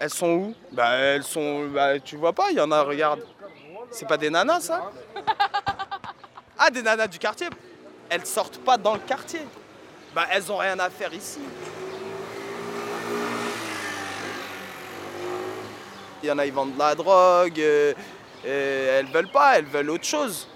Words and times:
Elles 0.00 0.10
sont 0.10 0.28
où? 0.28 0.54
Bah 0.72 0.90
elles 0.96 1.22
sont. 1.22 1.66
Bah, 1.68 1.98
tu 2.00 2.16
vois 2.16 2.32
pas, 2.32 2.50
il 2.50 2.56
y 2.56 2.60
en 2.60 2.70
a, 2.72 2.82
regarde. 2.82 3.20
C'est 3.90 4.08
pas 4.08 4.16
des 4.16 4.30
nanas 4.30 4.60
ça? 4.60 4.90
Ah 6.56 6.70
des 6.70 6.82
nanas 6.82 7.08
du 7.08 7.18
quartier 7.18 7.48
Elles 8.08 8.24
sortent 8.26 8.58
pas 8.58 8.76
dans 8.78 8.94
le 8.94 9.00
quartier. 9.00 9.40
Bah 10.14 10.24
elles 10.30 10.50
ont 10.52 10.56
rien 10.56 10.78
à 10.78 10.88
faire 10.88 11.12
ici. 11.12 11.40
Il 16.22 16.28
y 16.28 16.30
en 16.32 16.38
a, 16.38 16.46
ils 16.46 16.52
vendent 16.52 16.74
de 16.74 16.78
la 16.78 16.94
drogue. 16.94 17.60
euh, 17.60 17.92
euh, 18.46 19.00
elles 19.00 19.06
veulent 19.06 19.30
pas, 19.30 19.58
elles 19.58 19.66
veulent 19.66 19.90
autre 19.90 20.04
chose. 20.04 20.48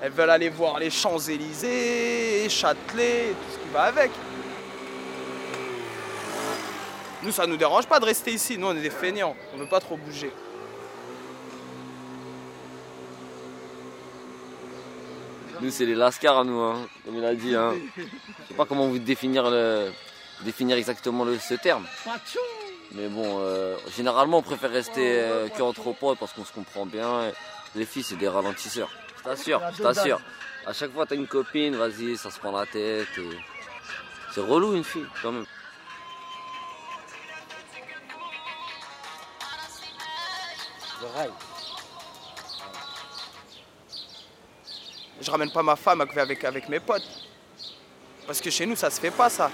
Elles 0.00 0.12
veulent 0.12 0.30
aller 0.30 0.48
voir 0.48 0.78
les 0.78 0.90
Champs-Élysées, 0.90 2.48
Châtelet, 2.48 3.30
tout 3.30 3.52
ce 3.52 3.58
qui 3.58 3.68
va 3.74 3.82
avec. 3.82 4.10
Nous, 7.22 7.32
ça 7.32 7.46
nous 7.46 7.56
dérange 7.56 7.86
pas 7.86 8.00
de 8.00 8.06
rester 8.06 8.32
ici. 8.32 8.56
Nous, 8.56 8.66
on 8.66 8.76
est 8.76 8.80
des 8.80 8.90
feignants. 8.90 9.36
On 9.54 9.58
veut 9.58 9.68
pas 9.68 9.80
trop 9.80 9.96
bouger. 9.96 10.32
Nous, 15.60 15.70
c'est 15.70 15.84
les 15.84 15.94
lascars, 15.94 16.44
nous, 16.46 16.58
hein, 16.58 16.88
comme 17.04 17.16
il 17.16 17.24
a 17.24 17.34
dit. 17.34 17.54
Hein. 17.54 17.74
Je 17.96 18.02
sais 18.48 18.54
pas 18.54 18.64
comment 18.64 18.88
vous 18.88 18.98
définir, 18.98 19.52
définir 20.42 20.78
exactement 20.78 21.26
ce 21.38 21.54
terme. 21.54 21.86
Mais 22.92 23.08
bon, 23.08 23.40
euh, 23.40 23.76
généralement, 23.94 24.38
on 24.38 24.42
préfère 24.42 24.70
rester 24.70 25.20
euh, 25.20 25.48
qu'entre 25.56 25.94
parce 26.18 26.32
qu'on 26.32 26.44
se 26.46 26.52
comprend 26.52 26.86
bien. 26.86 27.30
Les 27.76 27.84
filles, 27.84 28.02
c'est 28.02 28.16
des 28.16 28.28
ralentisseurs. 28.28 28.90
Je 29.18 29.24
t'assure. 29.82 30.20
À 30.66 30.72
chaque 30.72 30.92
fois, 30.92 31.04
t'as 31.06 31.14
une 31.14 31.26
copine, 31.26 31.76
vas-y, 31.76 32.16
ça 32.16 32.30
se 32.30 32.38
prend 32.38 32.52
la 32.52 32.64
tête. 32.64 33.08
C'est 34.34 34.40
relou, 34.40 34.74
une 34.74 34.84
fille, 34.84 35.06
quand 35.22 35.32
même. 35.32 35.46
Je 45.20 45.30
ramène 45.30 45.50
pas 45.50 45.62
ma 45.62 45.76
femme 45.76 46.00
avec, 46.00 46.16
avec, 46.16 46.44
avec 46.44 46.68
mes 46.68 46.80
potes. 46.80 47.08
Parce 48.26 48.40
que 48.40 48.50
chez 48.50 48.66
nous, 48.66 48.76
ça 48.76 48.90
se 48.90 49.00
fait 49.00 49.10
pas, 49.10 49.28
ça. 49.28 49.50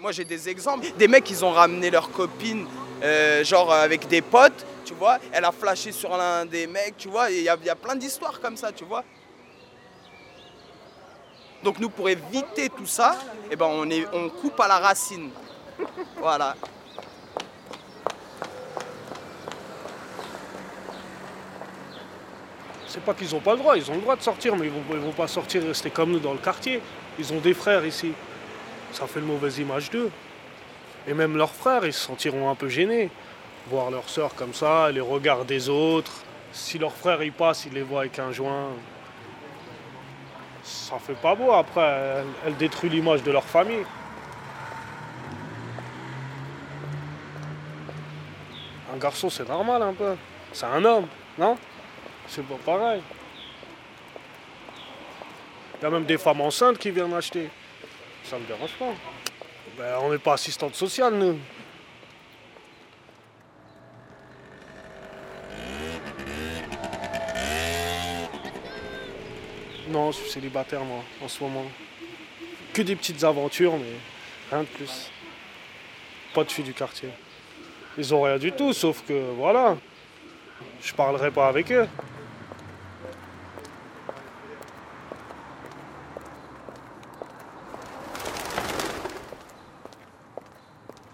Moi, 0.00 0.12
j'ai 0.12 0.24
des 0.24 0.48
exemples. 0.48 0.86
Des 0.96 1.08
mecs, 1.08 1.28
ils 1.30 1.44
ont 1.44 1.50
ramené 1.50 1.90
leur 1.90 2.10
copine, 2.10 2.66
euh, 3.02 3.44
genre 3.44 3.72
euh, 3.72 3.82
avec 3.82 4.06
des 4.08 4.22
potes, 4.22 4.64
tu 4.84 4.94
vois. 4.94 5.18
Elle 5.32 5.44
a 5.44 5.52
flashé 5.52 5.92
sur 5.92 6.16
l'un 6.16 6.46
des 6.46 6.66
mecs, 6.66 6.96
tu 6.96 7.08
vois. 7.08 7.30
Il 7.30 7.42
y 7.42 7.48
a, 7.48 7.56
plein 7.76 7.96
d'histoires 7.96 8.40
comme 8.40 8.56
ça, 8.56 8.72
tu 8.72 8.84
vois. 8.84 9.04
Donc 11.62 11.78
nous, 11.80 11.90
pour 11.90 12.08
éviter 12.08 12.68
tout 12.68 12.86
ça, 12.86 13.16
eh 13.50 13.56
ben, 13.56 13.66
on 14.12 14.28
coupe 14.28 14.60
à 14.60 14.68
la 14.68 14.78
racine. 14.78 15.30
Voilà. 16.16 16.54
C'est 22.88 23.02
pas 23.02 23.12
qu'ils 23.12 23.34
ont 23.34 23.40
pas 23.40 23.52
le 23.52 23.58
droit, 23.58 23.76
ils 23.76 23.90
ont 23.90 23.94
le 23.94 24.00
droit 24.00 24.16
de 24.16 24.22
sortir, 24.22 24.56
mais 24.56 24.66
ils 24.66 24.72
vont, 24.72 24.82
ils 24.92 24.98
vont 24.98 25.12
pas 25.12 25.28
sortir 25.28 25.62
et 25.62 25.68
rester 25.68 25.90
comme 25.90 26.10
nous 26.10 26.20
dans 26.20 26.32
le 26.32 26.38
quartier. 26.38 26.80
Ils 27.18 27.32
ont 27.34 27.38
des 27.38 27.52
frères 27.52 27.84
ici. 27.84 28.12
Ça 28.92 29.06
fait 29.06 29.20
une 29.20 29.26
mauvaise 29.26 29.58
image 29.58 29.90
d'eux. 29.90 30.10
Et 31.06 31.12
même 31.12 31.36
leurs 31.36 31.52
frères, 31.52 31.84
ils 31.84 31.92
se 31.92 32.00
sentiront 32.00 32.50
un 32.50 32.54
peu 32.54 32.68
gênés. 32.68 33.10
Voir 33.70 33.90
leurs 33.90 34.08
sœurs 34.08 34.34
comme 34.34 34.54
ça, 34.54 34.90
les 34.90 35.02
regards 35.02 35.44
des 35.44 35.68
autres. 35.68 36.12
Si 36.52 36.78
leurs 36.78 36.94
frères 36.94 37.22
y 37.22 37.30
passent, 37.30 37.66
ils 37.66 37.74
les 37.74 37.82
voient 37.82 38.00
avec 38.00 38.18
un 38.18 38.32
joint. 38.32 38.68
Ça 40.62 40.98
fait 40.98 41.14
pas 41.14 41.34
beau 41.34 41.52
après, 41.52 41.82
elle, 41.82 42.26
elle 42.46 42.56
détruit 42.56 42.88
l'image 42.88 43.22
de 43.22 43.30
leur 43.30 43.44
famille. 43.44 43.84
Un 48.94 48.96
garçon, 48.96 49.28
c'est 49.28 49.46
normal 49.46 49.82
un 49.82 49.92
peu. 49.92 50.14
C'est 50.52 50.66
un 50.66 50.82
homme, 50.84 51.06
non? 51.36 51.58
C'est 52.28 52.46
pas 52.46 52.56
pareil. 52.64 53.02
Il 55.80 55.84
y 55.84 55.86
a 55.86 55.90
même 55.90 56.04
des 56.04 56.18
femmes 56.18 56.40
enceintes 56.40 56.78
qui 56.78 56.90
viennent 56.90 57.14
acheter. 57.14 57.48
Ça 58.24 58.38
me 58.38 58.44
dérange 58.46 58.72
pas. 58.78 58.92
Ben, 59.76 59.98
on 60.02 60.10
n'est 60.10 60.18
pas 60.18 60.34
assistante 60.34 60.74
sociale, 60.74 61.14
nous. 61.14 61.38
Non, 69.88 70.12
je 70.12 70.18
suis 70.18 70.30
célibataire, 70.30 70.84
moi, 70.84 71.02
en 71.22 71.28
ce 71.28 71.42
moment. 71.42 71.64
Que 72.74 72.82
des 72.82 72.94
petites 72.94 73.24
aventures, 73.24 73.78
mais 73.78 73.96
rien 74.50 74.64
de 74.64 74.68
plus. 74.68 75.10
Pas 76.34 76.44
de 76.44 76.50
filles 76.50 76.64
du 76.64 76.74
quartier. 76.74 77.08
Ils 77.96 78.14
ont 78.14 78.22
rien 78.22 78.36
du 78.36 78.52
tout, 78.52 78.72
sauf 78.72 79.02
que, 79.06 79.30
voilà. 79.36 79.76
Je 80.82 80.92
parlerai 80.92 81.30
pas 81.30 81.48
avec 81.48 81.72
eux. 81.72 81.88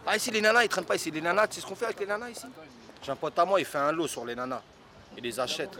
Ah, 0.07 0.17
ici, 0.17 0.31
les 0.31 0.41
nanas, 0.41 0.65
ils 0.65 0.69
traînent 0.69 0.85
pas 0.85 0.97
ici. 0.97 1.11
Les 1.11 1.21
nanas, 1.21 1.49
tu 1.49 1.55
sais 1.55 1.61
ce 1.63 1.67
qu'on 1.67 1.75
fait 1.75 1.87
avec 1.87 2.01
les 2.01 2.07
nanas 2.07 2.31
ici? 2.31 2.47
J'ai 3.03 3.13
un 3.13 3.17
pote 3.17 3.39
à 3.39 3.45
moi, 3.45 3.59
il 3.61 3.67
fait 3.67 3.79
un 3.79 3.93
lot 3.93 4.07
sur 4.07 4.25
les 4.25 4.35
nanas. 4.35 4.63
Il 5.17 5.23
les 5.23 5.41
achète. 5.41 5.71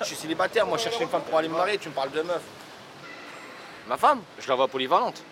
Je 0.00 0.04
suis 0.04 0.16
célibataire, 0.16 0.66
moi, 0.66 0.78
je 0.78 0.84
cherche 0.84 1.00
une 1.00 1.08
femme 1.08 1.22
pour 1.22 1.38
aller 1.38 1.48
me 1.48 1.56
marier, 1.56 1.78
tu 1.78 1.88
me 1.88 1.94
parles 1.94 2.10
de 2.10 2.22
meuf. 2.22 2.42
Ma 3.86 3.96
femme, 3.96 4.22
je 4.38 4.48
la 4.48 4.54
vois 4.54 4.68
polyvalente. 4.68 5.22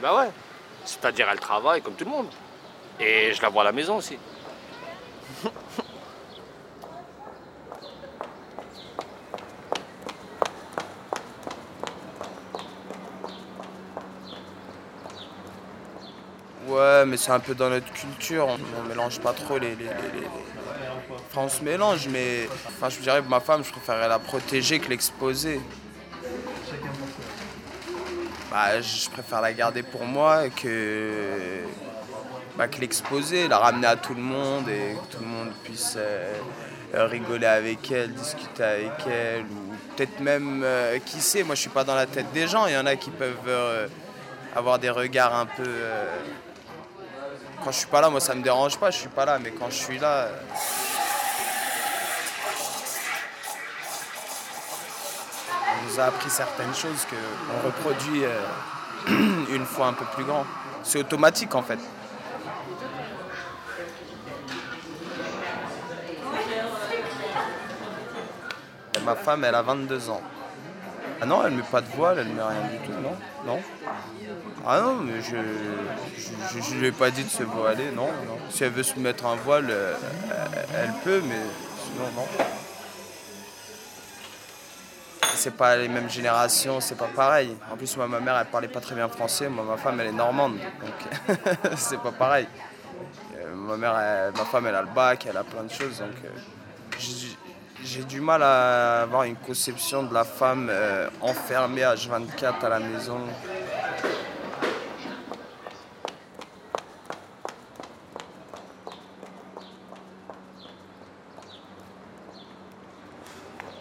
Bah 0.00 0.16
ouais. 0.16 0.30
C'est-à-dire, 0.84 1.28
elle 1.30 1.40
travaille 1.40 1.80
comme 1.80 1.94
tout 1.94 2.04
le 2.04 2.10
monde. 2.10 2.28
Et 3.00 3.32
je 3.32 3.40
la 3.40 3.48
vois 3.48 3.62
à 3.62 3.66
la 3.66 3.72
maison 3.72 3.96
aussi. 3.96 4.18
Mais 17.06 17.16
c'est 17.16 17.32
un 17.32 17.40
peu 17.40 17.54
dans 17.54 17.70
notre 17.70 17.92
culture. 17.92 18.46
On, 18.48 18.58
on 18.80 18.88
mélange 18.88 19.20
pas 19.20 19.32
trop 19.32 19.58
les, 19.58 19.70
les- 19.70 19.76
les- 19.76 20.20
les- 20.20 20.26
Enfin, 21.30 21.42
on 21.46 21.48
se 21.48 21.62
mélange, 21.62 22.08
mais. 22.08 22.48
Enfin, 22.68 22.88
je 22.90 22.98
dirais 23.00 23.22
que 23.22 23.28
ma 23.28 23.40
femme, 23.40 23.64
je 23.64 23.70
préférerais 23.72 24.08
la 24.08 24.18
protéger 24.18 24.78
que 24.80 24.88
l'exposer. 24.90 25.60
Bah, 28.50 28.80
je 28.80 29.08
préfère 29.10 29.40
la 29.40 29.52
garder 29.52 29.82
pour 29.82 30.04
moi 30.04 30.48
que. 30.50 31.62
Bah, 32.56 32.68
que 32.68 32.80
l'exposer, 32.80 33.48
la 33.48 33.56
ramener 33.58 33.86
à 33.86 33.96
tout 33.96 34.14
le 34.14 34.20
monde 34.20 34.68
et 34.68 34.94
que 34.94 35.16
tout 35.16 35.22
le 35.22 35.26
monde 35.26 35.52
puisse 35.64 35.94
euh, 35.96 36.34
euh, 36.94 37.06
rigoler 37.06 37.46
avec 37.46 37.90
elle, 37.90 38.12
discuter 38.12 38.62
avec 38.62 38.92
elle, 39.06 39.40
ou 39.44 39.74
peut-être 39.96 40.20
même, 40.20 40.60
euh, 40.62 40.98
qui 40.98 41.22
sait, 41.22 41.44
moi 41.44 41.54
je 41.54 41.62
suis 41.62 41.70
pas 41.70 41.82
dans 41.84 41.94
la 41.94 42.04
tête 42.04 42.30
des 42.34 42.46
gens, 42.46 42.66
il 42.66 42.74
y 42.74 42.76
en 42.76 42.84
a 42.84 42.96
qui 42.96 43.08
peuvent 43.08 43.36
euh, 43.48 43.86
avoir 44.54 44.78
des 44.78 44.90
regards 44.90 45.34
un 45.34 45.46
peu. 45.46 45.64
Quand 47.64 47.70
je 47.70 47.78
suis 47.78 47.86
pas 47.86 48.00
là, 48.00 48.10
moi 48.10 48.20
ça 48.20 48.34
me 48.34 48.42
dérange 48.42 48.76
pas, 48.78 48.90
je 48.90 48.98
suis 48.98 49.08
pas 49.08 49.24
là, 49.24 49.38
mais 49.38 49.50
quand 49.52 49.70
je 49.70 49.76
suis 49.76 49.98
là. 49.98 50.26
euh, 50.26 50.32
On 55.80 55.90
nous 55.90 56.00
a 56.00 56.04
appris 56.04 56.30
certaines 56.30 56.74
choses 56.74 57.06
qu'on 57.06 57.66
reproduit 57.66 58.24
euh, 58.24 58.40
une 59.54 59.64
fois 59.64 59.88
un 59.88 59.92
peu 59.92 60.04
plus 60.14 60.24
grand. 60.24 60.44
C'est 60.82 60.98
automatique 60.98 61.54
en 61.54 61.62
fait. 61.62 61.78
Ma 69.04 69.16
femme, 69.16 69.44
elle 69.44 69.54
a 69.56 69.62
22 69.62 70.10
ans. 70.10 70.22
Ah 71.22 71.24
non, 71.24 71.46
elle 71.46 71.52
met 71.52 71.62
pas 71.62 71.80
de 71.80 71.86
voile, 71.94 72.18
elle 72.18 72.30
met 72.30 72.42
rien 72.42 72.62
du 72.68 72.78
tout, 72.84 73.00
non 73.00 73.16
Non 73.46 73.60
Ah 74.66 74.80
non, 74.80 74.94
mais 74.96 75.22
je 75.22 75.36
je, 76.60 76.74
lui 76.74 76.88
ai 76.88 76.90
pas 76.90 77.12
dit 77.12 77.22
de 77.22 77.30
se 77.30 77.44
voiler, 77.44 77.92
non, 77.92 78.08
non. 78.26 78.38
Si 78.50 78.64
elle 78.64 78.72
veut 78.72 78.82
se 78.82 78.98
mettre 78.98 79.24
un 79.26 79.36
voile, 79.36 79.68
euh, 79.70 79.94
elle 80.74 80.92
peut, 81.04 81.22
mais 81.24 81.38
sinon 81.84 82.06
non. 82.16 82.26
C'est 85.36 85.56
pas 85.56 85.76
les 85.76 85.86
mêmes 85.86 86.10
générations, 86.10 86.80
c'est 86.80 86.98
pas 86.98 87.08
pareil. 87.14 87.56
En 87.72 87.76
plus, 87.76 87.96
moi, 87.96 88.08
ma 88.08 88.18
mère, 88.18 88.36
elle 88.36 88.46
parlait 88.46 88.66
pas 88.66 88.80
très 88.80 88.96
bien 88.96 89.08
français. 89.08 89.48
Moi, 89.48 89.64
ma 89.64 89.76
femme, 89.76 90.00
elle 90.00 90.08
est 90.08 90.12
normande, 90.12 90.58
donc 90.58 91.38
c'est 91.76 92.00
pas 92.00 92.10
pareil. 92.10 92.48
Euh, 93.36 93.54
ma 93.54 93.76
mère, 93.76 94.32
ma 94.36 94.44
femme, 94.44 94.66
elle 94.66 94.74
a 94.74 94.82
le 94.82 94.88
bac, 94.92 95.24
elle 95.30 95.36
a 95.36 95.44
plein 95.44 95.62
de 95.62 95.70
choses, 95.70 96.00
donc 96.00 96.16
euh, 96.24 96.28
j'ai- 97.84 98.04
du 98.04 98.20
mal 98.20 98.42
à 98.42 99.02
avoir 99.02 99.24
une 99.24 99.36
conception 99.36 100.02
de 100.02 100.14
la 100.14 100.24
femme 100.24 100.68
euh, 100.70 101.08
enfermée 101.20 101.82
H24 101.82 102.64
à 102.64 102.68
la 102.68 102.80
maison. 102.80 103.20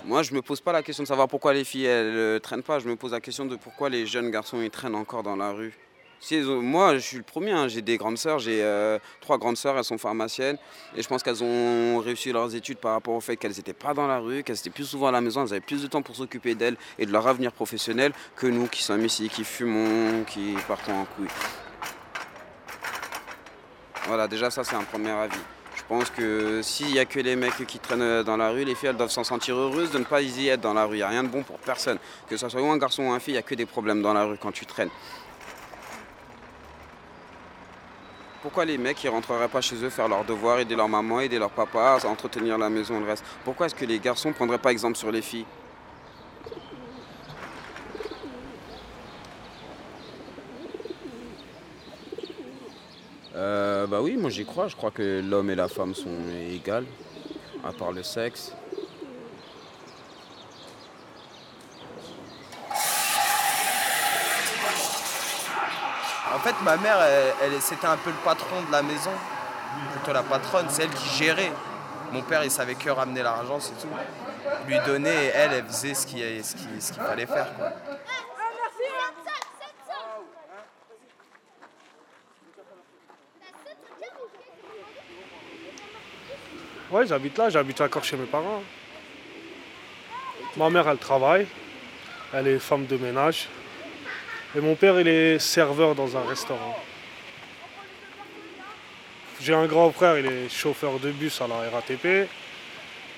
Moi, 0.04 0.24
je 0.24 0.34
me 0.34 0.42
pose 0.42 0.60
pas 0.62 0.72
la 0.72 0.82
question 0.84 1.04
de 1.04 1.08
savoir 1.08 1.28
pourquoi 1.28 1.54
les 1.54 1.64
filles 1.64 1.86
elles 1.86 2.16
euh, 2.16 2.40
traînent 2.40 2.64
pas. 2.64 2.80
Je 2.80 2.88
me 2.88 2.96
pose 2.96 3.12
la 3.12 3.22
question 3.22 3.46
de 3.46 3.56
pourquoi 3.56 3.90
les 3.90 4.06
jeunes 4.08 4.32
garçons 4.32 4.62
ils 4.62 4.70
traînent 4.72 4.96
encore 4.96 5.24
dans 5.24 5.36
la 5.36 5.52
rue. 5.52 5.78
Moi, 6.48 6.96
je 6.96 7.00
suis 7.00 7.18
le 7.18 7.24
premier. 7.24 7.52
hein, 7.52 7.68
J'ai 7.68 7.82
des 7.82 7.98
grandes 7.98 8.18
sœurs. 8.18 8.40
J'ai 8.40 8.62
euh, 8.64 9.00
trois 9.22 9.38
grandes 9.38 9.58
sœurs. 9.58 9.78
Elles 9.78 9.84
sont 9.84 9.98
pharmaciennes. 9.98 10.58
Et 10.96 11.02
je 11.02 11.08
pense 11.08 11.24
qu'elles 11.24 11.44
ont 11.44 12.00
réussi 12.00 12.32
leurs 12.32 12.56
études 12.56 12.78
par 12.78 12.94
rapport 12.94 13.16
au 13.16 13.22
fait 13.22 13.38
qu'elles 13.38 13.56
n'étaient 13.58 13.74
pas 13.74 13.94
dans 13.94 14.08
la 14.08 14.20
rue, 14.20 14.44
qu'elles 14.44 14.60
étaient 14.60 14.70
plus 14.70 14.86
souvent 14.86 15.08
à 15.08 15.12
la 15.12 15.22
maison. 15.22 15.42
Elles 15.44 15.54
avaient 15.54 15.62
plus 15.62 15.82
de 15.82 15.88
temps 15.88 16.02
pour 16.02 16.16
s'occuper 16.16 16.54
d'elles 16.56 16.78
et 17.00 17.06
de 17.06 17.12
leur 17.12 17.28
avenir 17.28 17.52
professionnel 17.52 18.14
que 18.36 18.48
nous 18.48 18.68
qui 18.68 18.84
sommes 18.84 19.04
ici, 19.06 19.30
qui 19.30 19.44
fumons, 19.44 20.24
qui 20.26 20.56
partons 20.68 20.94
en 20.94 21.06
couille. 21.06 21.28
Voilà, 24.08 24.28
déjà 24.28 24.50
ça 24.50 24.64
c'est 24.64 24.76
un 24.76 24.84
premier 24.84 25.12
avis. 25.12 25.38
Je 25.76 25.84
pense 25.88 26.10
que 26.10 26.62
s'il 26.62 26.88
n'y 26.88 27.00
a 27.00 27.06
que 27.06 27.20
les 27.20 27.36
mecs 27.36 27.66
qui 27.68 27.80
traînent 27.80 28.24
dans 28.24 28.38
la 28.38 28.50
rue, 28.50 28.64
les 28.64 28.76
filles 28.76 28.90
elles 28.90 28.98
doivent 28.98 29.10
s'en 29.12 29.24
sentir 29.24 29.56
heureuses 29.56 29.92
de 29.92 30.00
ne 30.00 30.04
pas 30.04 30.22
y 30.22 30.48
être 30.50 30.62
dans 30.62 30.74
la 30.74 30.86
rue. 30.86 30.96
Il 30.96 31.00
n'y 31.00 31.04
a 31.04 31.10
rien 31.10 31.24
de 31.24 31.30
bon 31.30 31.44
pour 31.44 31.58
personne. 31.58 31.98
Que 32.30 32.38
ce 32.38 32.48
soit 32.48 32.62
ou 32.62 32.70
un 32.72 32.78
garçon 32.78 33.04
ou 33.04 33.12
un 33.12 33.20
fille, 33.20 33.34
il 33.34 33.38
n'y 33.38 33.40
a 33.40 33.44
que 33.44 33.56
des 33.56 33.66
problèmes 33.66 34.02
dans 34.02 34.14
la 34.14 34.24
rue 34.24 34.38
quand 34.38 34.52
tu 34.52 34.66
traînes. 34.66 34.90
Pourquoi 38.42 38.66
les 38.66 38.80
mecs 38.80 39.04
ils 39.04 39.10
rentreraient 39.10 39.48
pas 39.48 39.62
chez 39.62 39.76
eux 39.84 39.90
faire 39.90 40.08
leurs 40.08 40.26
devoirs, 40.26 40.60
aider 40.60 40.76
leur 40.76 40.90
maman, 40.90 41.20
aider 41.20 41.38
leur 41.38 41.52
papa, 41.52 42.00
à 42.04 42.08
entretenir 42.08 42.58
la 42.58 42.70
maison 42.70 42.98
et 42.98 43.00
le 43.00 43.06
reste? 43.06 43.24
Pourquoi 43.44 43.68
est-ce 43.68 43.76
que 43.76 43.86
les 43.86 44.00
garçons 44.00 44.34
prendraient 44.34 44.58
pas 44.58 44.72
exemple 44.72 44.98
sur 44.98 45.12
les 45.12 45.22
filles? 45.22 45.46
Euh, 53.36 53.86
bah 53.86 54.02
oui, 54.02 54.18
moi 54.18 54.30
j'y 54.32 54.46
crois. 54.46 54.68
Je 54.68 54.76
crois 54.76 54.92
que 54.92 55.22
l'homme 55.22 55.52
et 55.52 55.56
la 55.56 55.68
femme 55.68 55.94
sont 55.94 56.18
égales, 56.52 56.86
à 57.64 57.72
part 57.72 57.92
le 57.92 58.02
sexe. 58.02 58.54
Fait, 66.42 66.56
ma 66.64 66.78
mère, 66.78 67.00
elle, 67.42 67.62
c'était 67.62 67.88
un 67.88 67.98
peu 67.98 68.10
le 68.10 68.16
patron 68.24 68.62
de 68.68 68.72
la 68.72 68.82
maison, 68.82 69.12
plutôt 69.94 70.14
la 70.14 70.24
patronne, 70.24 70.68
c'est 70.70 70.84
elle 70.84 70.90
qui 70.90 71.10
gérait. 71.10 71.52
Mon 72.12 72.22
père, 72.22 72.44
il 72.44 72.52
savait 72.52 72.76
que 72.76 72.90
ramener 72.90 73.24
l'argent, 73.24 73.60
c'est 73.60 73.80
tout. 73.80 73.88
Lui 74.68 74.78
donner, 74.86 75.10
et 75.10 75.32
elle, 75.34 75.54
elle 75.54 75.66
faisait 75.66 75.94
ce 75.94 76.06
qu'il 76.06 76.44
fallait 77.02 77.26
faire. 77.26 77.48
quoi. 77.56 77.72
Ouais, 86.92 87.08
j'habite 87.08 87.38
là, 87.38 87.50
j'habite 87.50 87.80
encore 87.80 88.04
chez 88.04 88.18
mes 88.18 88.26
parents. 88.26 88.62
Ma 90.58 90.70
mère, 90.70 90.90
elle 90.90 90.98
travaille. 90.98 91.48
Elle 92.34 92.48
est 92.50 92.60
femme 92.60 92.86
de 92.86 92.98
ménage. 92.98 93.48
Et 94.54 94.60
mon 94.60 94.76
père, 94.76 95.00
il 95.00 95.08
est 95.08 95.40
serveur 95.40 95.96
dans 95.96 96.18
un 96.18 96.28
restaurant. 96.28 96.78
J'ai 99.42 99.54
un 99.54 99.66
grand 99.66 99.92
frère, 99.92 100.18
il 100.18 100.26
est 100.26 100.50
chauffeur 100.50 101.00
de 101.00 101.10
bus 101.12 101.40
à 101.42 101.48
la 101.48 101.70
RATP. 101.70 102.28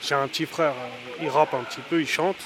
J'ai 0.01 0.15
un 0.15 0.27
petit 0.27 0.45
frère, 0.45 0.75
il 1.21 1.30
rappe 1.30 1.53
un 1.56 1.63
petit 1.63 1.81
peu, 1.89 2.00
il 2.00 2.07
chante. 2.07 2.38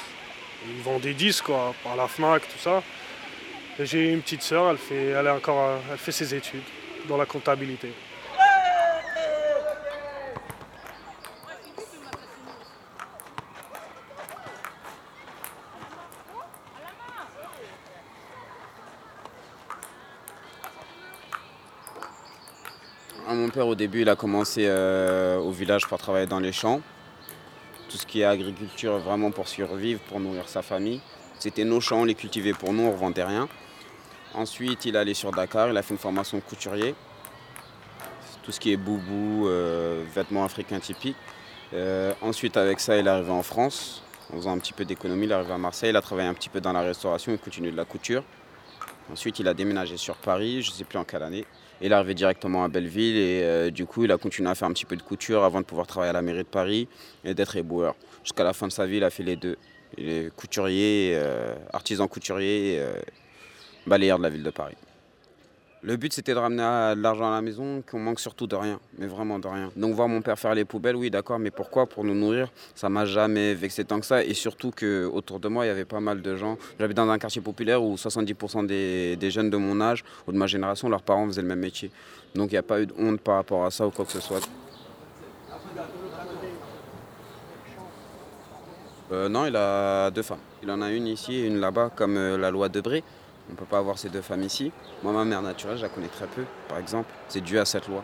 Il 0.66 0.82
vend 0.84 1.00
des 1.00 1.14
disques, 1.14 1.46
quoi, 1.46 1.76
par 1.84 1.96
la 1.96 2.08
FNAC, 2.08 2.44
tout 2.44 2.60
ça. 2.60 2.82
J'ai 3.80 4.12
une 4.12 4.22
petite 4.22 4.42
sœur, 4.42 4.72
elle 4.72 4.78
fait, 4.78 5.10
est 5.10 5.30
encore, 5.30 5.80
elle 5.92 5.98
fait 5.98 6.12
ses 6.12 6.34
études 6.34 6.64
dans 7.08 7.18
la 7.18 7.26
comptabilité. 7.26 7.92
Au 23.66 23.76
début, 23.76 24.02
il 24.02 24.10
a 24.10 24.16
commencé 24.16 24.66
euh, 24.68 25.38
au 25.38 25.52
village 25.52 25.88
pour 25.88 25.98
travailler 25.98 26.28
dans 26.28 26.40
les 26.40 26.52
champs. 26.52 26.82
Tout 27.90 27.98
ce 27.98 28.06
qui 28.06 28.22
est 28.22 28.26
agriculture, 28.26 28.98
vraiment 29.00 29.32
pour 29.32 29.48
survivre, 29.48 30.00
pour 30.02 30.20
nourrir 30.20 30.48
sa 30.50 30.62
famille. 30.62 31.02
C'était 31.40 31.64
nos 31.64 31.80
champs, 31.80 32.02
on 32.02 32.04
les 32.04 32.16
cultivait 32.16 32.54
pour 32.54 32.74
nous, 32.74 32.84
on 32.84 32.88
ne 32.88 32.92
revendait 32.92 33.24
rien. 33.24 33.48
Ensuite, 34.34 34.86
il 34.86 34.96
est 34.96 35.00
allé 35.00 35.14
sur 35.14 35.32
Dakar, 35.32 35.70
il 35.70 35.78
a 35.78 35.82
fait 35.82 35.94
une 35.94 36.00
formation 36.00 36.40
couturier. 36.42 36.94
Tout 38.44 38.52
ce 38.52 38.60
qui 38.60 38.72
est 38.72 38.78
boubou, 38.78 39.48
euh, 39.48 40.04
vêtements 40.14 40.44
africains 40.44 40.80
typiques. 40.80 41.16
Euh, 41.74 42.14
ensuite, 42.22 42.58
avec 42.58 42.80
ça, 42.80 42.98
il 42.98 43.08
est 43.08 43.10
arrivé 43.10 43.32
en 43.32 43.44
France. 43.44 44.04
En 44.32 44.38
faisant 44.38 44.52
un 44.52 44.60
petit 44.60 44.74
peu 44.74 44.84
d'économie, 44.84 45.26
il 45.26 45.32
est 45.32 45.36
arrivé 45.36 45.54
à 45.54 45.58
Marseille, 45.58 45.90
il 45.90 45.96
a 45.96 46.02
travaillé 46.02 46.28
un 46.28 46.34
petit 46.34 46.50
peu 46.50 46.60
dans 46.60 46.74
la 46.74 46.82
restauration, 46.82 47.32
il 47.32 47.40
continue 47.40 47.72
de 47.72 47.78
la 47.78 47.86
couture. 47.86 48.24
Ensuite, 49.12 49.40
il 49.40 49.48
a 49.48 49.54
déménagé 49.54 49.96
sur 49.96 50.16
Paris, 50.16 50.62
je 50.62 50.72
ne 50.72 50.76
sais 50.76 50.84
plus 50.84 51.00
en 51.00 51.06
quelle 51.06 51.24
année. 51.24 51.46
Il 51.82 51.92
est 51.92 51.96
arrivé 51.96 52.16
directement 52.16 52.64
à 52.64 52.68
Belleville 52.68 53.18
et 53.18 53.42
euh, 53.44 53.70
du 53.70 53.86
coup, 53.86 54.04
il 54.04 54.12
a 54.12 54.18
continué 54.18 54.50
à 54.50 54.56
faire 54.56 54.68
un 54.68 54.74
petit 54.74 54.86
peu 54.86 54.96
de 54.96 55.04
couture 55.04 55.44
avant 55.44 55.62
de 55.62 55.66
pouvoir 55.66 55.86
travailler 55.86 56.10
à 56.10 56.14
la 56.14 56.22
mairie 56.24 56.40
de 56.40 56.44
Paris 56.44 56.88
et 57.24 57.34
d'être 57.34 57.56
éboueur. 57.56 57.96
Jusqu'à 58.24 58.44
la 58.44 58.54
fin 58.54 58.68
de 58.68 58.72
sa 58.72 58.86
vie, 58.88 58.98
il 58.98 59.04
a 59.04 59.10
fait 59.10 59.24
les 59.24 59.36
deux. 59.36 59.58
Il 59.98 60.10
est 60.10 60.36
couturier, 60.36 61.12
euh, 61.16 61.56
artisan 61.72 62.08
couturier 62.08 62.74
et 62.74 62.80
euh, 62.80 62.94
de 63.86 64.24
la 64.24 64.30
ville 64.30 64.44
de 64.44 64.50
Paris. 64.50 64.76
Le 65.84 65.96
but, 65.96 66.12
c'était 66.12 66.34
de 66.34 66.40
ramener 66.40 66.96
de 66.96 67.02
l'argent 67.02 67.32
à 67.32 67.36
la 67.36 67.42
maison, 67.42 67.84
qu'on 67.90 68.00
manque 68.00 68.20
surtout 68.20 68.48
de 68.48 68.56
rien, 68.56 68.80
mais 68.98 69.06
vraiment 69.06 69.38
de 69.38 69.48
rien. 69.48 69.70
Donc 69.76 69.94
voir 69.94 70.08
mon 70.08 70.22
père 70.22 70.38
faire 70.38 70.56
les 70.56 70.66
poubelles, 70.66 70.96
oui, 70.96 71.12
d'accord, 71.12 71.38
mais 71.38 71.52
pourquoi? 71.52 71.86
Pour 71.86 72.04
nous 72.04 72.16
nourrir, 72.16 72.52
ça 72.74 72.90
m'a 72.90 73.06
jamais 73.06 73.54
vexé 73.54 73.86
tant 73.86 74.00
que 74.00 74.06
ça. 74.06 74.24
Et 74.24 74.34
surtout 74.34 74.72
que 74.72 75.06
autour 75.06 75.40
de 75.40 75.48
moi, 75.48 75.66
il 75.66 75.68
y 75.68 75.72
avait 75.72 75.86
pas 75.86 76.00
mal 76.00 76.24
de 76.24 76.36
gens. 76.36 76.58
J'habite 76.80 76.98
dans 76.98 77.08
un 77.10 77.20
quartier 77.20 77.42
populaire 77.42 77.84
où 77.84 77.96
70% 77.96 78.66
des, 78.66 79.32
jeunes 79.32 79.52
de 79.52 79.58
mon 79.58 79.80
âge 79.80 80.04
ou 80.28 80.32
de 80.32 80.38
ma 80.38 80.48
génération, 80.48 80.90
leurs 80.90 81.04
parents 81.04 81.28
faisaient 81.28 81.44
le 81.44 81.48
même 81.48 81.60
métier. 81.60 81.92
Donc 82.34 82.52
il 82.52 82.56
n'y 82.56 82.60
a 82.60 82.64
pas 82.64 82.82
eu 82.82 82.88
de 82.88 82.94
honte 82.98 83.22
par 83.22 83.36
rapport 83.36 83.64
à 83.64 83.70
ça 83.70 83.86
ou 83.86 83.92
quoi 83.92 84.06
que 84.06 84.12
ce 84.12 84.20
soit. 84.20 84.42
Euh, 89.12 89.30
non, 89.30 89.46
il 89.46 89.56
a 89.56 90.10
deux 90.12 90.24
femmes. 90.24 90.40
Il 90.64 90.72
en 90.72 90.82
a 90.82 90.92
une 90.92 91.08
ici 91.08 91.36
et 91.36 91.46
une 91.46 91.60
là-bas, 91.60 91.92
comme 91.96 92.18
euh, 92.18 92.38
la 92.38 92.52
loi 92.52 92.68
Debré. 92.68 93.04
On 93.50 93.54
ne 93.54 93.58
peut 93.58 93.66
pas 93.66 93.78
avoir 93.78 93.98
ces 93.98 94.10
deux 94.10 94.22
femmes 94.22 94.44
ici. 94.44 94.72
Moi, 95.04 95.14
ma 95.14 95.24
mère 95.24 95.42
naturelle, 95.42 95.78
je 95.78 95.84
la 95.84 95.90
connais 95.90 96.08
très 96.08 96.28
peu, 96.28 96.44
par 96.68 96.78
exemple. 96.80 97.10
C'est 97.30 97.42
dû 97.42 97.58
à 97.58 97.66
cette 97.66 97.88
loi. 97.88 98.04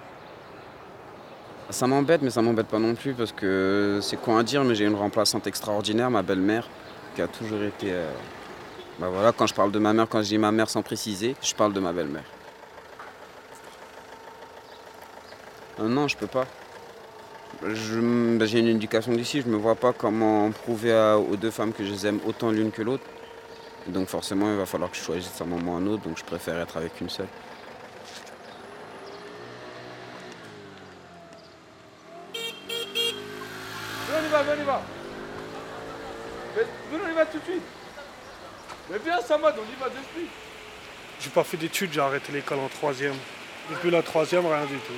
Ça 1.70 1.88
m'embête, 1.88 2.22
mais 2.22 2.30
ça 2.30 2.42
m'embête 2.42 2.68
pas 2.68 2.80
non 2.80 2.96
plus, 2.96 3.14
parce 3.14 3.32
que 3.32 4.00
c'est 4.02 4.18
quoi 4.18 4.40
à 4.40 4.44
dire, 4.44 4.64
mais 4.64 4.76
j'ai 4.76 4.86
une 4.86 4.96
remplaçante 4.96 5.48
extraordinaire, 5.48 6.10
ma 6.10 6.22
belle-mère, 6.22 6.68
qui 7.16 7.22
a 7.22 7.28
toujours 7.28 7.62
été... 7.64 7.92
euh, 7.92 8.12
Bah 9.00 9.10
voilà, 9.10 9.32
quand 9.32 9.48
je 9.48 9.54
parle 9.54 9.72
de 9.72 9.80
ma 9.80 9.92
mère, 9.92 10.08
quand 10.08 10.22
je 10.22 10.28
dis 10.28 10.38
ma 10.38 10.52
mère 10.52 10.70
sans 10.70 10.82
préciser, 10.82 11.36
je 11.42 11.54
parle 11.56 11.74
de 11.74 11.80
ma 11.80 11.92
belle-mère. 11.94 12.26
Euh, 15.80 15.88
non, 15.88 16.08
je 16.08 16.16
peux 16.16 16.28
pas. 16.28 16.46
Bah, 17.62 17.70
J'ai 17.74 18.60
une 18.60 18.68
éducation 18.68 19.14
d'ici, 19.14 19.42
je 19.42 19.48
me 19.48 19.58
vois 19.58 19.76
pas 19.76 19.94
comment 19.94 20.52
prouver 20.52 20.94
aux 21.30 21.36
deux 21.36 21.52
femmes 21.52 21.74
que 21.74 21.84
je 21.84 21.92
les 21.92 22.08
aime 22.08 22.20
autant 22.26 22.52
l'une 22.52 22.72
que 22.72 22.82
l'autre. 22.82 23.04
Donc 23.88 24.08
forcément, 24.08 24.50
il 24.50 24.58
va 24.58 24.66
falloir 24.66 24.90
que 24.90 24.98
je 24.98 25.02
choisisse 25.02 25.42
un 25.42 25.46
moment 25.46 25.74
ou 25.74 25.78
un 25.78 25.88
autre, 25.88 26.04
donc 26.04 26.18
je 26.18 26.24
préfère 26.24 26.58
être 26.60 26.78
avec 26.78 27.00
une 27.02 27.10
seule. 27.10 27.28
Viens, 32.34 34.22
on 34.22 34.26
y 34.26 34.30
va, 34.30 34.44
viens, 34.44 34.54
on 34.58 34.62
y 34.62 34.66
va. 34.66 34.82
Mais, 36.56 36.64
Viens, 36.92 37.00
on 37.06 37.12
y 37.12 37.14
va 37.14 37.26
tout 37.26 37.40
de 37.40 37.44
suite. 37.44 37.62
Mais 38.90 38.98
viens, 39.04 39.22
Samad, 39.22 39.56
on 39.58 39.64
y 39.64 39.80
va 39.80 39.90
de 39.90 39.96
suite. 40.14 40.32
J'ai 41.20 41.30
pas 41.30 41.44
fait 41.44 41.58
d'études, 41.58 41.92
j'ai 41.92 42.00
arrêté 42.00 42.32
l'école 42.32 42.60
en 42.60 42.70
troisième. 42.70 43.16
Depuis 43.70 43.92
la 43.92 44.02
troisième, 44.02 44.46
rien 44.46 44.66
du 44.66 44.78
tout. 44.78 44.94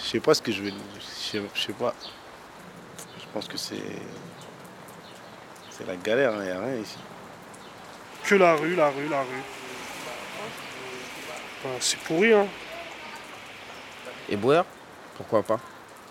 Je 0.00 0.04
sais 0.04 0.20
pas 0.20 0.34
ce 0.34 0.42
que 0.42 0.52
je 0.52 0.62
vais. 0.62 0.70
Je 0.70 1.00
sais, 1.00 1.42
je 1.54 1.60
sais 1.60 1.72
pas. 1.72 1.94
Je 3.18 3.24
pense 3.32 3.48
que 3.48 3.56
c'est. 3.56 3.76
C'est 5.70 5.86
la 5.86 5.96
galère, 5.96 6.32
il 6.36 6.42
n'y 6.42 6.50
a 6.50 6.60
rien 6.60 6.76
ici. 6.76 6.96
Que 8.26 8.34
la 8.36 8.54
rue, 8.54 8.74
la 8.74 8.88
rue, 8.88 9.08
la 9.08 9.20
rue. 9.20 9.42
Enfin, 11.58 11.74
c'est 11.78 11.98
pourri, 12.00 12.32
hein. 12.32 12.46
Éboueur 14.30 14.64
Pourquoi 15.16 15.42
pas? 15.42 15.60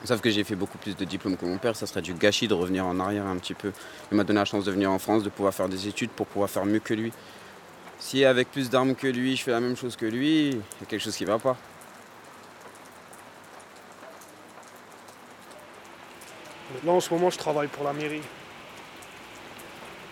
Sauf 0.03 0.21
que 0.21 0.29
j'ai 0.29 0.43
fait 0.43 0.55
beaucoup 0.55 0.77
plus 0.77 0.95
de 0.95 1.05
diplômes 1.05 1.37
que 1.37 1.45
mon 1.45 1.57
père, 1.57 1.75
ça 1.75 1.87
serait 1.87 2.01
du 2.01 2.13
gâchis 2.13 2.47
de 2.47 2.53
revenir 2.53 2.85
en 2.85 2.99
arrière 2.99 3.25
un 3.25 3.37
petit 3.37 3.53
peu. 3.53 3.71
Il 4.11 4.17
m'a 4.17 4.23
donné 4.23 4.39
la 4.39 4.45
chance 4.45 4.65
de 4.65 4.71
venir 4.71 4.91
en 4.91 4.99
France, 4.99 5.23
de 5.23 5.29
pouvoir 5.29 5.53
faire 5.53 5.69
des 5.69 5.87
études 5.87 6.11
pour 6.11 6.27
pouvoir 6.27 6.49
faire 6.49 6.65
mieux 6.65 6.79
que 6.79 6.93
lui. 6.93 7.11
Si 7.99 8.25
avec 8.25 8.51
plus 8.51 8.69
d'armes 8.69 8.95
que 8.95 9.07
lui, 9.07 9.35
je 9.35 9.43
fais 9.43 9.51
la 9.51 9.61
même 9.61 9.77
chose 9.77 9.95
que 9.95 10.05
lui, 10.05 10.49
il 10.49 10.55
y 10.57 10.83
a 10.83 10.85
quelque 10.87 11.01
chose 11.01 11.15
qui 11.15 11.25
va 11.25 11.39
pas. 11.39 11.55
Là, 16.83 16.91
en 16.91 16.99
ce 16.99 17.13
moment, 17.13 17.29
je 17.29 17.37
travaille 17.37 17.69
pour 17.69 17.85
la 17.85 17.93
mairie. 17.93 18.21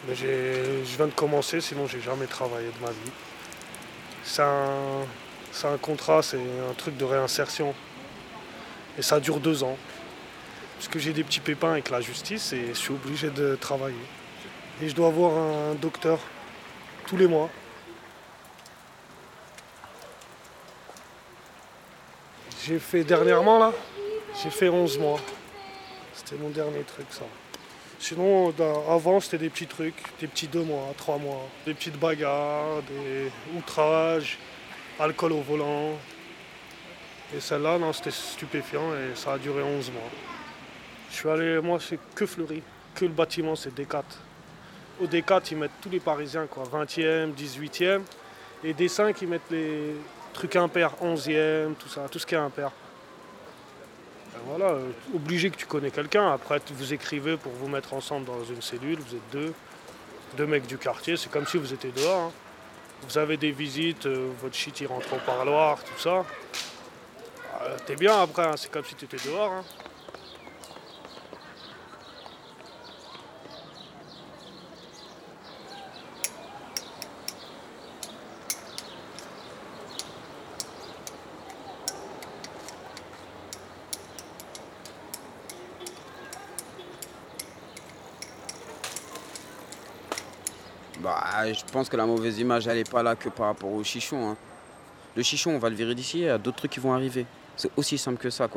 Mais 0.07 0.15
je 0.15 0.95
viens 0.97 1.07
de 1.07 1.11
commencer, 1.11 1.61
sinon 1.61 1.87
j'ai 1.87 2.01
jamais 2.01 2.25
travaillé 2.25 2.67
de 2.67 2.85
ma 2.85 2.91
vie. 2.91 3.11
C'est 4.23 4.41
un, 4.41 5.05
c'est 5.51 5.67
un 5.67 5.77
contrat, 5.77 6.21
c'est 6.21 6.37
un 6.37 6.73
truc 6.75 6.97
de 6.97 7.05
réinsertion. 7.05 7.73
Et 8.97 9.01
ça 9.01 9.19
dure 9.19 9.39
deux 9.39 9.63
ans. 9.63 9.77
Parce 10.75 10.87
que 10.87 10.97
j'ai 10.97 11.13
des 11.13 11.23
petits 11.23 11.39
pépins 11.39 11.71
avec 11.71 11.89
la 11.91 12.01
justice 12.01 12.53
et 12.53 12.69
je 12.69 12.73
suis 12.73 12.93
obligé 12.93 13.29
de 13.29 13.55
travailler. 13.55 13.95
Et 14.81 14.89
je 14.89 14.95
dois 14.95 15.09
voir 15.09 15.37
un 15.37 15.75
docteur 15.75 16.19
tous 17.05 17.17
les 17.17 17.27
mois. 17.27 17.49
J'ai 22.65 22.79
fait 22.79 23.03
dernièrement 23.03 23.59
là, 23.59 23.73
j'ai 24.41 24.49
fait 24.49 24.69
11 24.69 24.97
mois. 24.99 25.19
C'était 26.13 26.35
mon 26.41 26.49
dernier 26.49 26.81
truc 26.81 27.05
ça. 27.11 27.25
Sinon, 28.01 28.51
avant 28.89 29.19
c'était 29.19 29.37
des 29.37 29.51
petits 29.51 29.67
trucs, 29.67 30.01
des 30.19 30.25
petits 30.25 30.47
deux 30.47 30.63
mois, 30.63 30.91
trois 30.97 31.19
mois, 31.19 31.47
des 31.67 31.75
petites 31.75 31.99
bagarres, 31.99 32.81
des 32.89 33.31
outrages, 33.55 34.39
alcool 34.99 35.33
au 35.33 35.41
volant. 35.41 35.91
Et 37.35 37.39
celle-là, 37.39 37.77
non, 37.77 37.93
c'était 37.93 38.09
stupéfiant 38.09 38.91
et 38.95 39.15
ça 39.15 39.33
a 39.33 39.37
duré 39.37 39.61
11 39.61 39.91
mois. 39.91 40.01
Je 41.11 41.15
suis 41.15 41.29
allé, 41.29 41.61
moi, 41.61 41.77
c'est 41.79 41.99
que 42.15 42.25
Fleury, 42.25 42.63
que 42.95 43.05
le 43.05 43.11
bâtiment, 43.11 43.55
c'est 43.55 43.69
D4. 43.69 44.01
Au 44.99 45.05
D4, 45.05 45.43
ils 45.51 45.57
mettent 45.57 45.79
tous 45.79 45.89
les 45.89 45.99
Parisiens, 45.99 46.47
quoi, 46.47 46.63
20e, 46.63 47.35
18e. 47.35 48.01
Et 48.63 48.73
D5, 48.73 49.15
ils 49.21 49.27
mettent 49.27 49.51
les 49.51 49.93
trucs 50.33 50.55
impairs, 50.55 50.95
11e, 51.03 51.75
tout 51.75 51.87
ça, 51.87 52.07
tout 52.09 52.17
ce 52.17 52.25
qui 52.25 52.33
est 52.33 52.39
impair. 52.39 52.71
Ben 54.33 54.39
voilà, 54.45 54.71
euh, 54.73 54.89
obligé 55.13 55.49
que 55.49 55.57
tu 55.57 55.65
connais 55.65 55.91
quelqu'un. 55.91 56.31
Après, 56.31 56.59
vous 56.73 56.93
écrivez 56.93 57.37
pour 57.37 57.51
vous 57.53 57.67
mettre 57.67 57.93
ensemble 57.93 58.25
dans 58.25 58.43
une 58.45 58.61
cellule, 58.61 58.99
vous 58.99 59.15
êtes 59.15 59.29
deux, 59.31 59.53
deux 60.37 60.45
mecs 60.45 60.65
du 60.67 60.77
quartier, 60.77 61.17
c'est 61.17 61.29
comme 61.31 61.45
si 61.45 61.57
vous 61.57 61.73
étiez 61.73 61.91
dehors. 61.91 62.19
hein. 62.21 62.31
Vous 63.09 63.17
avez 63.17 63.35
des 63.35 63.51
visites, 63.51 64.05
euh, 64.05 64.29
votre 64.41 64.55
shit 64.55 64.79
il 64.79 64.87
rentre 64.87 65.11
au 65.13 65.17
parloir, 65.25 65.83
tout 65.83 65.99
ça. 65.99 66.23
Euh, 67.63 67.77
T'es 67.85 67.95
bien 67.95 68.21
après, 68.21 68.43
hein, 68.45 68.53
c'est 68.55 68.71
comme 68.71 68.85
si 68.85 68.95
tu 68.95 69.05
étais 69.05 69.17
dehors. 69.27 69.51
hein. 69.51 69.63
Bah, 91.01 91.51
je 91.51 91.63
pense 91.71 91.89
que 91.89 91.97
la 91.97 92.05
mauvaise 92.05 92.37
image, 92.39 92.67
elle 92.67 92.77
n'est 92.77 92.83
pas 92.83 93.01
là 93.01 93.15
que 93.15 93.29
par 93.29 93.47
rapport 93.47 93.71
au 93.71 93.83
chichon. 93.83 94.29
hein. 94.29 94.37
Le 95.15 95.23
chichon, 95.23 95.51
on 95.51 95.57
va 95.57 95.69
le 95.69 95.75
virer 95.75 95.95
d'ici, 95.95 96.19
il 96.19 96.25
y 96.25 96.29
a 96.29 96.37
d'autres 96.37 96.57
trucs 96.57 96.71
qui 96.71 96.79
vont 96.79 96.93
arriver. 96.93 97.25
C'est 97.57 97.71
aussi 97.75 97.97
simple 97.97 98.17
que 98.19 98.29
ça. 98.29 98.47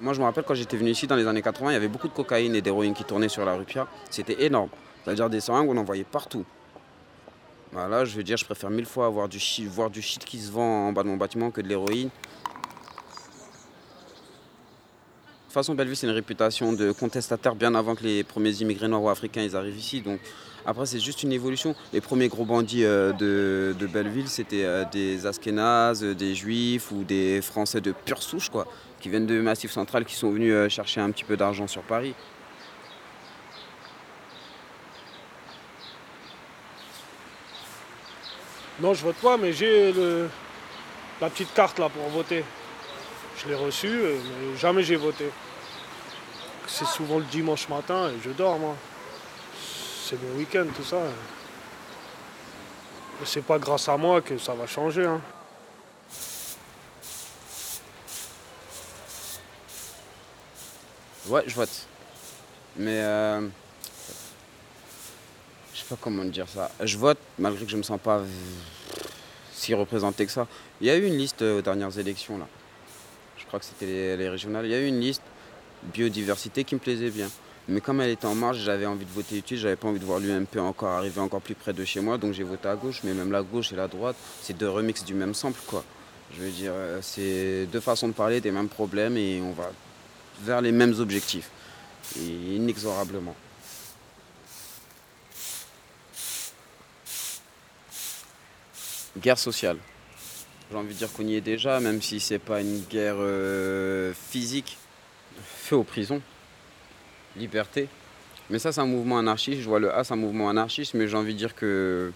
Moi, 0.00 0.12
je 0.12 0.18
me 0.18 0.24
rappelle 0.24 0.44
quand 0.44 0.54
j'étais 0.54 0.76
venu 0.76 0.90
ici 0.90 1.06
dans 1.06 1.14
les 1.14 1.26
années 1.26 1.40
80, 1.40 1.70
il 1.70 1.74
y 1.74 1.76
avait 1.76 1.88
beaucoup 1.88 2.08
de 2.08 2.12
cocaïne 2.12 2.54
et 2.56 2.60
d'héroïne 2.60 2.94
qui 2.94 3.04
tournaient 3.04 3.28
sur 3.28 3.44
la 3.44 3.54
rue 3.54 3.64
Pia. 3.64 3.86
C'était 4.10 4.42
énorme. 4.44 4.70
C'est-à-dire 5.04 5.30
des 5.30 5.40
seringues, 5.40 5.70
on 5.70 5.76
en 5.76 5.84
voyait 5.84 6.04
partout. 6.04 6.44
Bah 7.72 7.88
là, 7.88 8.04
je 8.04 8.16
veux 8.16 8.24
dire, 8.24 8.36
je 8.36 8.44
préfère 8.44 8.68
mille 8.68 8.84
fois 8.84 9.06
avoir 9.06 9.28
voir 9.68 9.90
du 9.90 10.02
shit 10.02 10.24
qui 10.24 10.40
se 10.40 10.50
vend 10.50 10.88
en 10.88 10.92
bas 10.92 11.04
de 11.04 11.08
mon 11.08 11.16
bâtiment 11.16 11.50
que 11.50 11.60
de 11.60 11.68
l'héroïne. 11.68 12.08
De 12.08 12.12
toute 15.52 15.60
façon, 15.60 15.74
Belleville, 15.74 15.96
c'est 15.96 16.06
une 16.06 16.14
réputation 16.14 16.72
de 16.72 16.92
contestataire 16.92 17.54
bien 17.54 17.74
avant 17.74 17.94
que 17.94 18.04
les 18.04 18.24
premiers 18.24 18.62
immigrés 18.62 18.88
noirs 18.88 19.02
ou 19.02 19.10
africains 19.10 19.42
ils 19.42 19.54
arrivent 19.54 19.78
ici. 19.78 20.00
Donc, 20.00 20.18
après, 20.64 20.86
c'est 20.86 20.98
juste 20.98 21.22
une 21.24 21.32
évolution. 21.32 21.74
Les 21.92 22.00
premiers 22.00 22.28
gros 22.28 22.46
bandits 22.46 22.84
euh, 22.84 23.12
de, 23.12 23.86
Belleville, 23.86 24.28
c'était 24.28 24.64
euh, 24.64 24.84
des 24.90 25.26
Askénazes, 25.26 26.04
euh, 26.04 26.14
des 26.14 26.34
Juifs 26.34 26.90
ou 26.90 27.04
des 27.04 27.42
Français 27.42 27.82
de 27.82 27.92
pure 27.92 28.22
souche, 28.22 28.48
quoi, 28.48 28.66
qui 28.98 29.10
viennent 29.10 29.26
de 29.26 29.42
Massif 29.42 29.70
Central, 29.70 30.06
qui 30.06 30.14
sont 30.14 30.30
venus 30.30 30.72
chercher 30.72 31.02
un 31.02 31.10
petit 31.10 31.24
peu 31.24 31.36
d'argent 31.36 31.66
sur 31.66 31.82
Paris. 31.82 32.14
Non, 38.80 38.94
je 38.94 39.04
vote 39.04 39.16
pas, 39.16 39.36
mais 39.36 39.52
j'ai 39.52 39.92
la 41.20 41.28
petite 41.28 41.52
carte 41.52 41.78
là 41.78 41.90
pour 41.90 42.08
voter. 42.08 42.42
Je 43.42 43.48
l'ai 43.48 43.56
reçue, 43.56 43.88
euh, 43.88 44.18
mais 44.40 44.56
jamais 44.56 44.82
j'ai 44.82 44.96
voté. 44.96 45.28
C'est 46.68 46.86
souvent 46.86 47.18
le 47.18 47.24
dimanche 47.24 47.68
matin 47.68 48.08
et 48.10 48.20
je 48.24 48.30
dors, 48.30 48.58
moi. 48.58 48.76
C'est 50.04 50.20
mon 50.22 50.36
week-end, 50.36 50.66
tout 50.76 50.84
ça. 50.84 50.98
C'est 53.24 53.44
pas 53.44 53.58
grâce 53.58 53.88
à 53.88 53.96
moi 53.96 54.20
que 54.20 54.38
ça 54.38 54.54
va 54.54 54.66
changer. 54.66 55.06
hein. 55.06 55.20
Ouais, 61.26 61.42
je 61.46 61.54
vote. 61.54 61.86
Mais 62.76 63.00
euh, 63.00 63.40
je 65.72 65.78
sais 65.80 65.84
pas 65.88 65.96
comment 66.00 66.24
dire 66.24 66.48
ça. 66.48 66.70
Je 66.80 66.96
vote 66.96 67.18
malgré 67.38 67.64
que 67.64 67.70
je 67.70 67.76
me 67.76 67.82
sens 67.82 68.00
pas 68.00 68.22
si 69.52 69.74
représenté 69.74 70.26
que 70.26 70.32
ça. 70.32 70.46
Il 70.80 70.86
y 70.86 70.90
a 70.90 70.96
eu 70.96 71.06
une 71.06 71.16
liste 71.16 71.42
euh, 71.42 71.58
aux 71.58 71.62
dernières 71.62 71.96
élections 71.98 72.38
là. 72.38 72.46
Je 73.52 73.58
crois 73.58 73.60
que 73.60 73.66
c'était 73.66 73.84
les, 73.84 74.16
les 74.16 74.30
régionales. 74.30 74.64
Il 74.64 74.72
y 74.72 74.74
a 74.74 74.80
eu 74.80 74.86
une 74.86 75.00
liste 75.00 75.20
biodiversité 75.92 76.64
qui 76.64 76.74
me 76.74 76.80
plaisait 76.80 77.10
bien. 77.10 77.28
Mais 77.68 77.82
comme 77.82 78.00
elle 78.00 78.08
était 78.08 78.24
en 78.24 78.34
marche, 78.34 78.56
j'avais 78.56 78.86
envie 78.86 79.04
de 79.04 79.10
voter 79.10 79.36
utile, 79.36 79.58
j'avais 79.58 79.76
pas 79.76 79.88
envie 79.88 80.00
de 80.00 80.06
voir 80.06 80.20
l'UMP 80.20 80.56
encore 80.56 80.88
arriver 80.88 81.20
encore 81.20 81.42
plus 81.42 81.54
près 81.54 81.74
de 81.74 81.84
chez 81.84 82.00
moi, 82.00 82.16
donc 82.16 82.32
j'ai 82.32 82.44
voté 82.44 82.68
à 82.68 82.76
gauche. 82.76 83.00
Mais 83.04 83.12
même 83.12 83.30
la 83.30 83.42
gauche 83.42 83.70
et 83.70 83.76
la 83.76 83.88
droite, 83.88 84.16
c'est 84.40 84.56
deux 84.56 84.70
remixes 84.70 85.04
du 85.04 85.12
même 85.12 85.34
sample 85.34 85.60
quoi. 85.66 85.84
Je 86.34 86.40
veux 86.40 86.50
dire, 86.50 86.72
euh, 86.74 87.00
c'est 87.02 87.66
deux 87.70 87.80
façons 87.80 88.08
de 88.08 88.14
parler 88.14 88.40
des 88.40 88.50
mêmes 88.50 88.70
problèmes 88.70 89.18
et 89.18 89.42
on 89.42 89.52
va 89.52 89.70
vers 90.40 90.62
les 90.62 90.72
mêmes 90.72 90.94
objectifs. 90.98 91.50
Inexorablement. 92.16 93.36
Guerre 99.18 99.38
sociale. 99.38 99.76
J'ai 100.72 100.78
envie 100.78 100.94
de 100.94 100.98
dire 100.98 101.12
qu'on 101.12 101.26
y 101.26 101.34
est 101.34 101.42
déjà, 101.42 101.80
même 101.80 102.00
si 102.00 102.18
c'est 102.18 102.38
pas 102.38 102.62
une 102.62 102.80
guerre 102.88 103.16
euh, 103.18 104.14
physique. 104.30 104.78
Fait 105.44 105.74
aux 105.74 105.82
prisons. 105.82 106.22
Liberté. 107.36 107.88
Mais 108.48 108.58
ça, 108.58 108.72
c'est 108.72 108.80
un 108.80 108.86
mouvement 108.86 109.18
anarchiste. 109.18 109.60
Je 109.60 109.68
vois 109.68 109.80
le 109.80 109.94
A, 109.94 110.02
c'est 110.02 110.14
un 110.14 110.16
mouvement 110.16 110.48
anarchiste, 110.48 110.94
mais 110.94 111.08
j'ai 111.08 111.16
envie 111.18 111.34
de 111.34 111.38
dire 111.38 111.54
que 111.54 112.10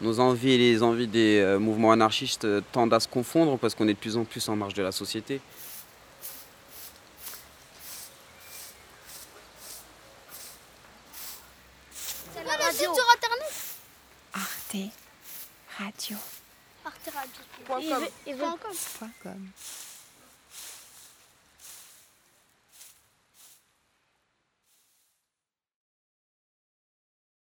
nos 0.00 0.20
envies 0.20 0.52
et 0.52 0.58
les 0.58 0.82
envies 0.82 1.06
des 1.06 1.40
euh, 1.40 1.58
mouvements 1.58 1.92
anarchistes 1.92 2.46
euh, 2.46 2.62
tendent 2.72 2.94
à 2.94 3.00
se 3.00 3.08
confondre 3.08 3.58
parce 3.58 3.74
qu'on 3.74 3.86
est 3.86 3.92
de 3.92 3.98
plus 3.98 4.16
en 4.16 4.24
plus 4.24 4.48
en 4.48 4.56
marge 4.56 4.72
de 4.72 4.82
la 4.82 4.92
société. 4.92 5.42
problem. 18.74 19.52